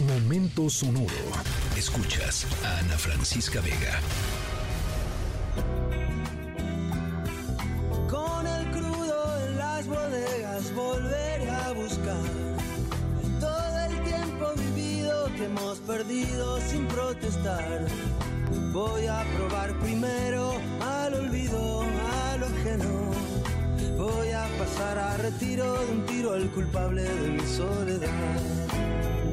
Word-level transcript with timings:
Momento 0.00 0.68
sonoro. 0.68 1.08
Escuchas 1.74 2.46
a 2.62 2.80
Ana 2.80 2.98
Francisca 2.98 3.62
Vega. 3.62 3.98
Con 8.10 8.46
el 8.46 8.70
crudo 8.72 9.46
en 9.46 9.56
las 9.56 9.86
bodegas 9.86 10.74
volveré 10.74 11.50
a 11.50 11.72
buscar 11.72 12.20
todo 13.40 13.78
el 13.88 14.02
tiempo 14.04 14.52
vivido 14.56 15.32
que 15.34 15.44
hemos 15.46 15.78
perdido 15.78 16.60
sin 16.60 16.86
protestar. 16.88 17.86
Voy 18.74 19.06
a 19.06 19.24
probar 19.34 19.78
primero 19.78 20.60
al 20.82 21.14
olvido, 21.14 21.84
al 22.32 22.44
ajeno. 22.44 23.12
Voy 24.06 24.30
a 24.30 24.46
pasar 24.56 24.96
a 24.98 25.16
retiro 25.16 25.80
de 25.80 25.90
un 25.90 26.06
tiro 26.06 26.34
al 26.34 26.48
culpable 26.52 27.02
de 27.02 27.28
mi 27.28 27.40
soledad. 27.40 28.36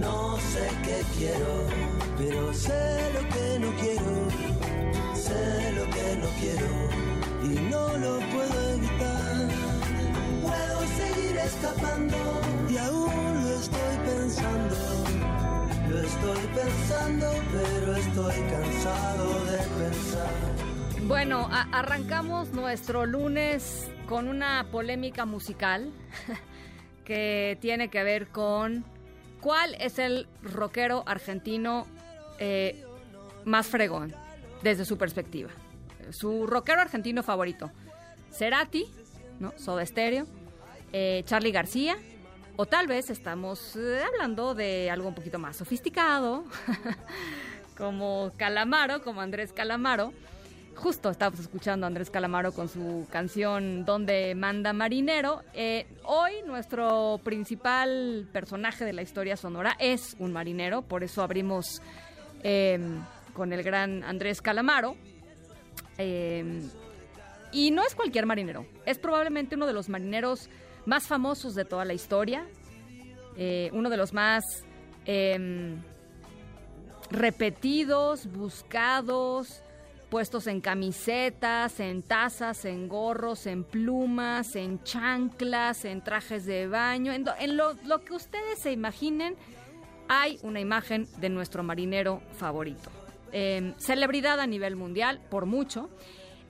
No 0.01 0.35
sé 0.51 0.67
qué 0.83 0.99
quiero, 1.15 1.53
pero 2.17 2.51
sé 2.51 3.11
lo 3.13 3.21
que 3.33 3.59
no 3.59 3.69
quiero. 3.81 4.13
Sé 5.13 5.71
lo 5.73 5.85
que 5.95 6.07
no 6.21 6.27
quiero 6.41 6.71
y 7.43 7.69
no 7.69 7.97
lo 7.99 8.19
puedo 8.33 8.69
evitar. 8.73 9.35
Puedo 10.41 10.79
seguir 10.97 11.37
escapando 11.37 12.17
y 12.67 12.77
aún 12.77 13.43
lo 13.43 13.49
estoy 13.63 13.95
pensando. 14.07 14.75
Lo 15.87 15.99
estoy 16.01 16.43
pensando, 16.55 17.31
pero 17.51 17.95
estoy 17.95 18.41
cansado 18.49 19.45
de 19.51 19.57
pensar. 19.83 20.33
Bueno, 21.07 21.47
arrancamos 21.51 22.53
nuestro 22.53 23.05
lunes 23.05 23.92
con 24.13 24.27
una 24.27 24.67
polémica 24.71 25.25
musical 25.25 25.91
que 27.03 27.57
tiene 27.61 27.89
que 27.89 28.03
ver 28.03 28.27
con 28.27 28.85
cuál 29.41 29.73
es 29.79 29.97
el 29.97 30.27
rockero 30.43 31.03
argentino 31.07 31.87
eh, 32.37 32.85
más 33.43 33.65
fregón 33.65 34.13
desde 34.61 34.85
su 34.85 34.99
perspectiva. 34.99 35.49
Su 36.11 36.45
rockero 36.45 36.79
argentino 36.79 37.23
favorito, 37.23 37.71
Cerati, 38.31 38.85
¿no? 39.39 39.51
Soda 39.57 39.83
Stereo, 39.83 40.27
eh, 40.91 41.23
Charlie 41.25 41.51
García, 41.51 41.97
o 42.55 42.67
tal 42.67 42.85
vez 42.85 43.09
estamos 43.09 43.75
eh, 43.75 44.03
hablando 44.05 44.53
de 44.53 44.91
algo 44.91 45.07
un 45.07 45.15
poquito 45.15 45.39
más 45.39 45.55
sofisticado, 45.55 46.45
como 47.75 48.31
Calamaro, 48.37 49.01
como 49.01 49.21
Andrés 49.21 49.51
Calamaro. 49.53 50.13
Justo 50.75 51.09
estábamos 51.09 51.39
escuchando 51.39 51.85
a 51.85 51.87
Andrés 51.87 52.09
Calamaro 52.09 52.51
con 52.51 52.67
su 52.67 53.07
canción 53.09 53.85
Donde 53.85 54.35
manda 54.35 54.73
marinero. 54.73 55.41
Eh, 55.53 55.85
hoy 56.03 56.33
nuestro 56.45 57.21
principal 57.23 58.27
personaje 58.33 58.83
de 58.83 58.93
la 58.93 59.01
historia 59.01 59.37
sonora 59.37 59.75
es 59.79 60.15
un 60.19 60.33
marinero, 60.33 60.81
por 60.81 61.03
eso 61.03 61.21
abrimos 61.21 61.81
eh, 62.43 62.79
con 63.33 63.53
el 63.53 63.63
gran 63.63 64.03
Andrés 64.03 64.41
Calamaro. 64.41 64.95
Eh, 65.97 66.61
y 67.53 67.71
no 67.71 67.83
es 67.85 67.95
cualquier 67.95 68.25
marinero, 68.25 68.65
es 68.85 68.97
probablemente 68.97 69.55
uno 69.55 69.67
de 69.67 69.73
los 69.73 69.87
marineros 69.87 70.49
más 70.85 71.07
famosos 71.07 71.53
de 71.55 71.65
toda 71.65 71.85
la 71.85 71.93
historia, 71.93 72.45
eh, 73.37 73.69
uno 73.73 73.89
de 73.89 73.97
los 73.97 74.11
más 74.11 74.43
em, 75.05 75.81
repetidos, 77.11 78.25
buscados, 78.27 79.62
puestos 80.13 80.45
en 80.45 80.61
camisetas, 80.61 81.79
en 81.79 82.03
tazas, 82.03 82.65
en 82.65 82.87
gorros, 82.87 83.47
en 83.47 83.63
plumas, 83.63 84.55
en 84.55 84.83
chanclas, 84.83 85.85
en 85.85 86.03
trajes 86.03 86.45
de 86.45 86.67
baño, 86.67 87.11
en, 87.11 87.57
lo, 87.57 87.73
que 88.05 88.13
ustedes 88.13 88.59
se 88.59 88.71
imaginen, 88.71 89.35
hay 90.07 90.37
una 90.43 90.59
imagen 90.59 91.07
de 91.17 91.29
nuestro 91.29 91.63
marinero 91.63 92.21
favorito. 92.37 92.91
Eh, 93.31 93.73
celebridad 93.79 94.39
a 94.39 94.45
nivel 94.45 94.75
mundial, 94.75 95.19
por 95.31 95.47
mucho. 95.47 95.89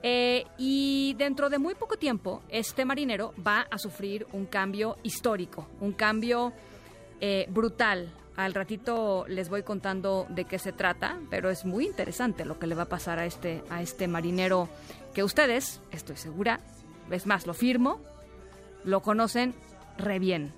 Eh, 0.02 0.44
y 0.58 1.16
dentro 1.18 1.50
de 1.50 1.58
muy 1.58 1.74
poco 1.74 1.96
tiempo, 1.96 2.44
este 2.50 2.84
marinero 2.84 3.34
va 3.48 3.62
a 3.72 3.78
sufrir 3.78 4.28
un 4.34 4.46
cambio 4.46 4.98
histórico, 5.04 5.70
un 5.80 5.94
cambio 5.94 6.52
eh, 7.22 7.46
brutal. 7.50 8.12
Al 8.36 8.54
ratito 8.54 9.26
les 9.28 9.50
voy 9.50 9.64
contando 9.64 10.26
de 10.30 10.46
qué 10.46 10.58
se 10.58 10.72
trata, 10.72 11.20
pero 11.30 11.50
es 11.50 11.66
muy 11.66 11.86
interesante 11.86 12.46
lo 12.46 12.58
que 12.58 12.68
le 12.68 12.76
va 12.76 12.84
a 12.84 12.90
pasar 12.90 13.20
a 13.20 13.26
este, 13.26 13.64
a 13.70 13.82
este 13.82 14.08
marinero 14.08 14.70
que 15.14 15.24
ustedes, 15.24 15.82
estoy 15.92 16.18
segura, 16.18 16.60
es 17.12 17.28
más, 17.28 17.46
lo 17.46 17.54
firmo, 17.54 18.02
lo 18.84 19.02
conocen 19.02 19.54
re 19.98 20.18
bien. 20.18 20.52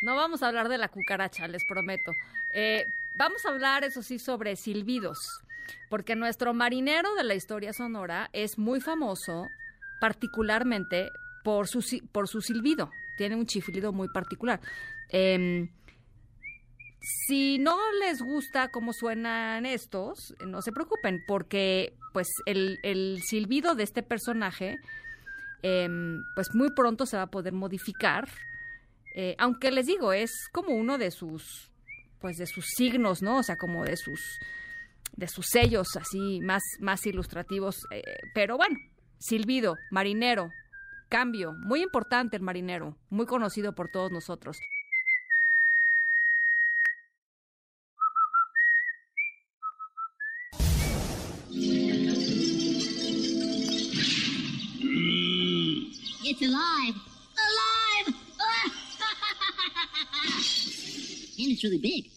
No 0.00 0.16
vamos 0.16 0.42
a 0.42 0.48
hablar 0.48 0.68
de 0.68 0.78
la 0.78 0.88
cucaracha, 0.88 1.46
les 1.46 1.64
prometo. 1.64 2.12
Eh, 2.52 2.86
vamos 3.16 3.44
a 3.44 3.50
hablar, 3.50 3.84
eso 3.84 4.02
sí, 4.02 4.18
sobre 4.18 4.56
silbidos, 4.56 5.18
porque 5.88 6.16
nuestro 6.16 6.54
marinero 6.54 7.14
de 7.14 7.24
la 7.24 7.34
historia 7.34 7.72
sonora 7.72 8.30
es 8.32 8.58
muy 8.58 8.80
famoso, 8.80 9.48
particularmente 10.00 11.10
por 11.44 11.68
su, 11.68 11.84
por 12.12 12.28
su 12.28 12.40
silbido. 12.40 12.90
Tiene 13.16 13.36
un 13.36 13.46
chiflido 13.46 13.92
muy 13.92 14.08
particular. 14.08 14.60
Em, 15.10 15.68
si 17.26 17.58
no 17.58 17.76
les 18.00 18.22
gusta 18.22 18.70
cómo 18.70 18.94
suenan 18.94 19.66
estos, 19.66 20.34
no 20.46 20.62
se 20.62 20.72
preocupen, 20.72 21.22
porque 21.26 21.92
pues 22.14 22.28
el, 22.46 22.78
el 22.82 23.20
silbido 23.22 23.74
de 23.74 23.82
este 23.82 24.02
personaje, 24.02 24.78
em, 25.62 26.22
pues 26.34 26.54
muy 26.54 26.70
pronto 26.74 27.04
se 27.04 27.18
va 27.18 27.24
a 27.24 27.30
poder 27.30 27.52
modificar 27.52 28.28
eh, 29.14 29.34
aunque 29.38 29.70
les 29.70 29.86
digo, 29.86 30.12
es 30.12 30.30
como 30.52 30.74
uno 30.74 30.98
de 30.98 31.10
sus, 31.10 31.70
pues 32.20 32.36
de 32.36 32.46
sus 32.46 32.66
signos, 32.76 33.22
¿no? 33.22 33.38
O 33.38 33.42
sea, 33.42 33.56
como 33.56 33.84
de 33.84 33.96
sus, 33.96 34.20
de 35.16 35.28
sus 35.28 35.46
sellos 35.46 35.96
así 35.96 36.40
más, 36.40 36.62
más 36.80 37.04
ilustrativos. 37.06 37.76
eh, 37.90 38.02
pero 38.34 38.56
bueno, 38.56 38.76
silbido, 39.18 39.76
marinero, 39.90 40.52
cambio, 41.08 41.52
muy 41.52 41.82
importante 41.82 42.36
el 42.36 42.42
marinero, 42.42 42.96
muy 43.10 43.26
conocido 43.26 43.74
por 43.74 43.88
todos 43.90 44.12
nosotros. 44.12 44.58
And 61.42 61.52
it's 61.52 61.64
really 61.64 61.78
big. 61.78 62.10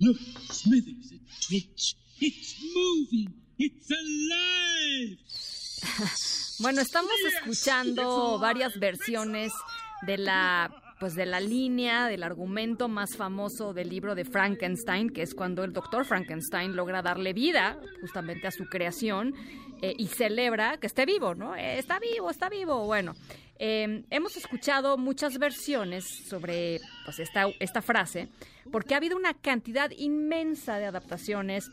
Look, 0.00 0.16
Smithers, 0.50 1.12
a 1.12 1.18
twitch. 1.46 1.96
It's 2.20 2.54
moving. 2.74 3.34
It's 3.58 3.90
alive. 3.90 5.18
Bueno, 6.60 6.80
estamos 6.80 7.12
escuchando 7.36 8.36
varias 8.40 8.80
versiones 8.80 9.52
de 10.02 10.18
la 10.18 10.68
pues 10.98 11.14
de 11.14 11.24
la 11.24 11.38
línea 11.38 12.08
del 12.08 12.24
argumento 12.24 12.88
más 12.88 13.16
famoso 13.16 13.72
del 13.72 13.88
libro 13.88 14.16
de 14.16 14.24
Frankenstein, 14.24 15.10
que 15.10 15.22
es 15.22 15.34
cuando 15.34 15.62
el 15.62 15.72
doctor 15.72 16.04
Frankenstein 16.04 16.74
logra 16.74 17.02
darle 17.02 17.32
vida 17.32 17.78
justamente 18.00 18.48
a 18.48 18.50
su 18.50 18.66
creación 18.66 19.34
eh, 19.82 19.94
y 19.96 20.06
celebra 20.08 20.78
que 20.78 20.86
esté 20.86 21.06
vivo, 21.06 21.34
¿no? 21.34 21.54
Eh, 21.56 21.78
está 21.78 21.98
vivo, 21.98 22.30
está 22.30 22.48
vivo. 22.48 22.86
Bueno, 22.86 23.14
eh, 23.58 24.04
hemos 24.10 24.36
escuchado 24.36 24.96
muchas 24.96 25.38
versiones 25.38 26.04
sobre 26.28 26.80
pues 27.04 27.18
esta, 27.18 27.46
esta 27.58 27.82
frase, 27.82 28.28
porque 28.70 28.94
ha 28.94 28.98
habido 28.98 29.16
una 29.16 29.34
cantidad 29.34 29.90
inmensa 29.90 30.78
de 30.78 30.86
adaptaciones 30.86 31.70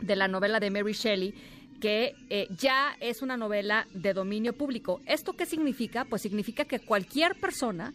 de 0.00 0.16
la 0.16 0.28
novela 0.28 0.60
de 0.60 0.70
Mary 0.70 0.92
Shelley 0.92 1.34
que 1.82 2.14
eh, 2.30 2.46
ya 2.56 2.96
es 3.00 3.22
una 3.22 3.36
novela 3.36 3.88
de 3.92 4.14
dominio 4.14 4.52
público. 4.52 5.00
¿Esto 5.04 5.32
qué 5.32 5.46
significa? 5.46 6.04
Pues 6.04 6.22
significa 6.22 6.64
que 6.64 6.78
cualquier 6.78 7.34
persona 7.34 7.92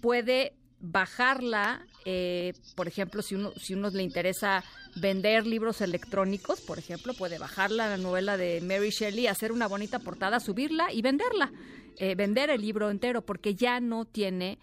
puede 0.00 0.54
bajarla, 0.80 1.84
eh, 2.08 2.52
por 2.76 2.86
ejemplo, 2.86 3.20
si 3.20 3.34
uno, 3.34 3.52
si 3.56 3.74
uno 3.74 3.90
le 3.90 4.04
interesa 4.04 4.62
vender 4.94 5.44
libros 5.44 5.80
electrónicos, 5.80 6.60
por 6.60 6.78
ejemplo, 6.78 7.14
puede 7.14 7.36
bajarla 7.36 7.88
la 7.88 7.96
novela 7.96 8.36
de 8.36 8.60
Mary 8.60 8.90
Shelley, 8.90 9.26
hacer 9.26 9.50
una 9.50 9.66
bonita 9.66 9.98
portada, 9.98 10.38
subirla 10.38 10.92
y 10.92 11.02
venderla, 11.02 11.52
eh, 11.98 12.14
vender 12.14 12.48
el 12.50 12.60
libro 12.60 12.90
entero, 12.90 13.22
porque 13.22 13.56
ya 13.56 13.80
no 13.80 14.04
tiene 14.04 14.60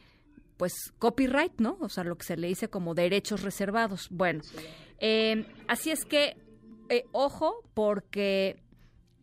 pues 0.56 0.72
copyright, 1.00 1.60
¿no? 1.60 1.78
O 1.82 1.90
sea, 1.90 2.06
lo 2.06 2.18
que 2.18 2.24
se 2.24 2.38
le 2.38 2.48
dice 2.48 2.70
como 2.70 2.94
derechos 2.94 3.42
reservados. 3.42 4.08
Bueno, 4.10 4.42
eh, 5.00 5.46
así 5.68 5.92
es 5.92 6.06
que, 6.06 6.38
eh, 6.88 7.04
ojo, 7.12 7.62
porque 7.74 8.56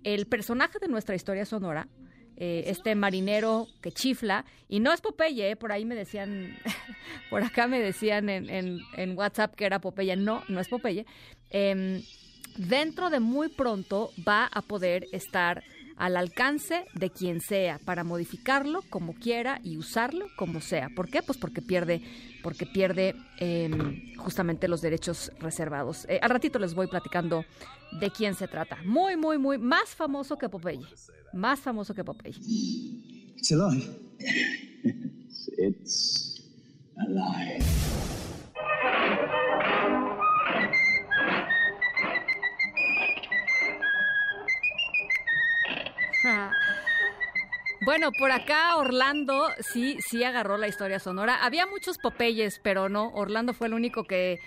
el 0.05 0.27
personaje 0.27 0.79
de 0.79 0.89
nuestra 0.89 1.15
historia 1.15 1.47
sonora 1.47 1.89
eh, 2.43 2.65
este 2.69 2.95
marinero 2.95 3.69
que 3.83 3.93
chifla, 3.93 4.47
y 4.67 4.81
no 4.81 4.95
es 4.95 5.03
Popeye, 5.03 5.51
¿eh? 5.51 5.57
por 5.57 5.73
ahí 5.73 5.85
me 5.85 5.95
decían, 5.95 6.57
por 7.29 7.43
acá 7.43 7.67
me 7.67 7.79
decían 7.79 8.31
en, 8.31 8.81
en, 8.97 9.19
WhatsApp 9.19 9.55
que 9.55 9.67
era 9.67 9.79
Popeye, 9.79 10.17
no, 10.17 10.43
no 10.49 10.59
es 10.59 10.67
Popeye, 10.69 11.05
em, 11.51 12.03
dentro 12.57 13.11
de 13.11 13.21
muy 13.21 13.51
pronto 13.51 14.11
va 14.27 14.47
a 14.47 14.63
poder 14.63 15.07
estar 15.13 15.63
al 16.01 16.17
alcance 16.17 16.87
de 16.95 17.11
quien 17.11 17.43
sea 17.43 17.79
para 17.79 18.05
modificarlo 18.05 18.81
como 18.89 19.13
quiera 19.15 19.61
y 19.63 19.77
usarlo 19.77 20.27
como 20.35 20.63
sea. 20.63 20.89
¿Por 20.97 21.11
qué? 21.11 21.23
Pues 21.23 21.37
porque 21.37 21.61
pierde, 21.61 22.01
porque 22.43 22.65
pierde 22.65 23.15
em, 23.39 24.17
justamente 24.17 24.67
los 24.67 24.81
derechos 24.81 25.31
reservados. 25.41 26.07
Eh, 26.09 26.19
al 26.23 26.31
ratito 26.31 26.59
les 26.59 26.73
voy 26.73 26.87
platicando 26.87 27.45
de 28.01 28.11
quién 28.11 28.35
se 28.35 28.49
trata. 28.49 28.79
Muy, 28.83 29.19
muy, 29.19 29.37
muy 29.37 29.59
más 29.59 29.91
famoso 29.91 30.39
que 30.39 30.49
Popeye. 30.49 30.87
Más 31.35 31.61
famoso 31.61 31.95
que 31.95 32.03
Popeye. 32.03 32.35
It's 33.37 33.53
alive. 33.53 33.85
It's 35.59 36.43
alive. 36.97 38.10
Bueno, 47.91 48.13
por 48.13 48.31
acá 48.31 48.77
Orlando 48.77 49.49
sí, 49.59 49.99
sí 49.99 50.23
agarró 50.23 50.57
la 50.59 50.69
historia 50.69 51.01
sonora. 51.01 51.45
Había 51.45 51.67
muchos 51.67 51.99
Popeyes, 51.99 52.61
pero 52.63 52.89
no, 52.89 53.09
Orlando 53.15 53.53
fue 53.53 53.67
el 53.67 53.75
único 53.75 54.05
que, 54.05 54.39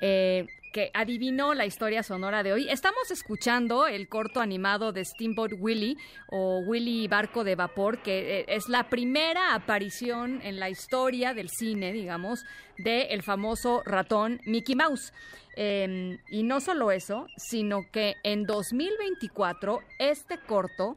eh, 0.00 0.46
que 0.72 0.92
adivinó 0.94 1.52
la 1.52 1.66
historia 1.66 2.04
sonora 2.04 2.44
de 2.44 2.52
hoy. 2.52 2.68
Estamos 2.68 3.10
escuchando 3.10 3.88
el 3.88 4.08
corto 4.08 4.40
animado 4.40 4.92
de 4.92 5.04
Steamboat 5.04 5.54
Willie 5.58 5.96
o 6.28 6.60
Willy 6.60 7.08
Barco 7.08 7.42
de 7.42 7.56
Vapor, 7.56 8.04
que 8.04 8.38
eh, 8.38 8.44
es 8.46 8.68
la 8.68 8.88
primera 8.88 9.56
aparición 9.56 10.40
en 10.40 10.60
la 10.60 10.70
historia 10.70 11.34
del 11.34 11.48
cine, 11.48 11.92
digamos, 11.92 12.44
del 12.78 13.08
el 13.10 13.24
famoso 13.24 13.82
ratón 13.84 14.40
Mickey 14.46 14.76
Mouse. 14.76 15.12
Em, 15.56 16.18
y 16.30 16.44
no 16.44 16.60
solo 16.60 16.92
eso, 16.92 17.26
sino 17.36 17.80
que 17.90 18.14
en 18.22 18.46
2024 18.46 19.80
este 19.98 20.38
corto 20.38 20.96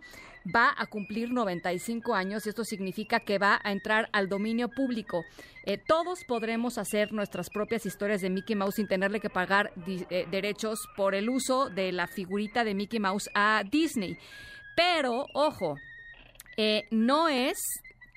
va 0.53 0.73
a 0.77 0.85
cumplir 0.85 1.31
95 1.31 2.13
años 2.13 2.45
y 2.45 2.49
esto 2.49 2.63
significa 2.63 3.19
que 3.19 3.37
va 3.37 3.59
a 3.63 3.71
entrar 3.71 4.09
al 4.11 4.29
dominio 4.29 4.69
público. 4.69 5.23
Eh, 5.65 5.77
todos 5.77 6.23
podremos 6.27 6.77
hacer 6.77 7.11
nuestras 7.13 7.49
propias 7.49 7.85
historias 7.85 8.21
de 8.21 8.29
Mickey 8.29 8.55
Mouse 8.55 8.75
sin 8.75 8.87
tenerle 8.87 9.19
que 9.19 9.29
pagar 9.29 9.71
eh, 9.87 10.27
derechos 10.29 10.79
por 10.95 11.15
el 11.15 11.29
uso 11.29 11.69
de 11.69 11.91
la 11.91 12.07
figurita 12.07 12.63
de 12.63 12.75
Mickey 12.75 12.99
Mouse 12.99 13.29
a 13.33 13.63
Disney. 13.69 14.17
Pero, 14.75 15.25
ojo, 15.33 15.77
eh, 16.57 16.83
no 16.91 17.29
es 17.29 17.57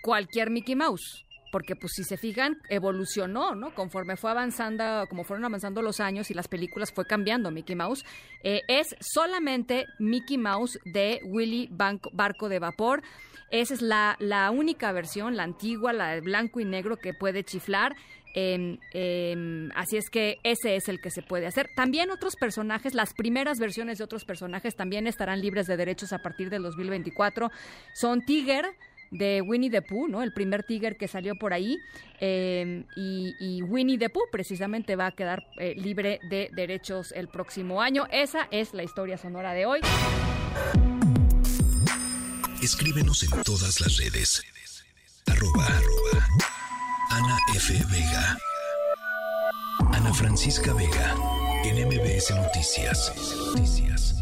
cualquier 0.03 0.51
Mickey 0.51 0.75
Mouse 0.75 1.25
porque 1.51 1.77
pues 1.77 1.93
si 1.95 2.05
se 2.05 2.17
fijan, 2.17 2.59
evolucionó, 2.69 3.55
¿no? 3.55 3.75
Conforme 3.75 4.17
fue 4.17 4.31
avanzando, 4.31 5.07
como 5.09 5.25
fueron 5.25 5.45
avanzando 5.45 5.83
los 5.83 6.01
años 6.01 6.31
y 6.31 6.35
las 6.35 6.49
películas 6.49 6.93
fue 6.93 7.07
cambiando 7.07 7.51
Mickey 7.51 7.77
Mouse, 7.77 8.05
eh, 8.43 8.63
es 8.69 8.97
solamente 9.01 9.87
Mickey 9.99 10.39
Mouse 10.39 10.79
de 10.85 11.21
Willy 11.25 11.69
Barco 11.71 12.49
de 12.49 12.59
Vapor. 12.59 13.03
Esa 13.51 13.75
es 13.75 13.83
la, 13.83 14.17
la 14.19 14.51
única 14.51 14.93
versión, 14.93 15.37
la 15.37 15.43
antigua, 15.43 15.93
la 15.93 16.15
de 16.15 16.21
blanco 16.21 16.61
y 16.61 16.67
negro 16.67 16.99
que 16.99 17.15
puede 17.15 17.45
chiflar. 17.45 17.97
Em, 18.35 18.79
em, 18.93 19.71
así 19.75 19.97
es 19.97 20.11
que 20.11 20.39
ese 20.43 20.77
es 20.77 20.89
el 20.89 21.01
que 21.01 21.11
se 21.11 21.23
puede 21.23 21.47
hacer. 21.47 21.71
También 21.75 22.11
otros 22.11 22.37
personajes, 22.37 22.95
las 22.95 23.15
primeras 23.15 23.59
versiones 23.59 23.99
de 23.99 24.05
otros 24.05 24.25
personajes 24.25 24.77
también 24.77 25.07
estarán 25.07 25.41
libres 25.41 25.67
de 25.67 25.77
derechos 25.77 26.13
a 26.13 26.19
partir 26.19 26.51
del 26.51 26.63
2024. 26.63 27.51
Son 27.95 28.21
Tiger, 28.21 28.67
de 29.11 29.41
Winnie 29.41 29.71
the 29.71 29.83
Pooh, 29.83 30.09
¿no? 30.09 30.23
El 30.23 30.33
primer 30.33 30.63
tigre 30.65 30.97
que 30.97 31.09
salió 31.09 31.37
por 31.37 31.53
ahí. 31.53 31.79
Em, 32.21 32.85
y, 32.97 33.63
Winnie 33.63 33.99
the 33.99 34.11
Pooh 34.11 34.29
precisamente 34.31 34.97
va 34.97 35.07
a 35.07 35.13
quedar 35.13 35.47
eh, 35.59 35.75
libre 35.77 36.21
de 36.29 36.51
derechos 36.53 37.13
el 37.13 37.29
próximo 37.29 37.81
año. 37.81 38.07
Esa 38.11 38.49
es 38.51 38.75
la 38.75 38.83
historia 38.83 39.19
sonora 39.19 39.53
de 39.53 39.67
hoy. 39.67 39.81
Escríbenos 42.63 43.23
en 43.23 43.43
todas 43.43 43.81
las 43.81 43.97
redes. 43.99 44.43
Arroba, 45.27 45.67
Ana 47.11 47.37
F. 47.55 47.73
Vega. 47.91 48.37
Ana 49.93 50.13
Francisca 50.13 50.73
Vega. 50.75 51.15
En 51.65 51.87
MBS 51.87 52.31
Noticias. 52.35 53.13
Noticias. 53.55 54.18